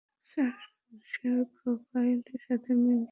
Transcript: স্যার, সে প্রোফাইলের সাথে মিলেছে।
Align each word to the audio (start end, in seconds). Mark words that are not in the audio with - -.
স্যার, 0.27 0.55
সে 1.05 1.29
প্রোফাইলের 1.55 2.39
সাথে 2.47 2.71
মিলেছে। 2.75 3.09